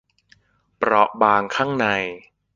[0.77, 1.85] เปราะบางข้างใน